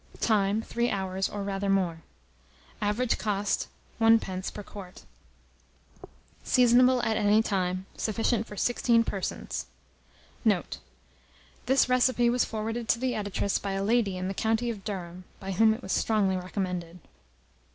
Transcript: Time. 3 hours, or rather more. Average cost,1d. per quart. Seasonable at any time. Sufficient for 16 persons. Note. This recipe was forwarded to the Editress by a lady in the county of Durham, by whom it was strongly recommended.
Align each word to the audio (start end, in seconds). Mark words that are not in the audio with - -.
Time. 0.19 0.63
3 0.63 0.89
hours, 0.89 1.29
or 1.29 1.43
rather 1.43 1.69
more. 1.69 2.01
Average 2.81 3.19
cost,1d. 3.19 4.51
per 4.51 4.63
quart. 4.63 5.03
Seasonable 6.43 7.03
at 7.05 7.17
any 7.17 7.43
time. 7.43 7.85
Sufficient 7.95 8.47
for 8.47 8.57
16 8.57 9.03
persons. 9.03 9.67
Note. 10.43 10.79
This 11.67 11.87
recipe 11.87 12.31
was 12.31 12.43
forwarded 12.43 12.89
to 12.89 12.97
the 12.99 13.11
Editress 13.13 13.61
by 13.61 13.73
a 13.73 13.83
lady 13.83 14.17
in 14.17 14.27
the 14.27 14.33
county 14.33 14.71
of 14.71 14.83
Durham, 14.83 15.23
by 15.39 15.51
whom 15.51 15.71
it 15.71 15.83
was 15.83 15.91
strongly 15.91 16.35
recommended. 16.35 16.97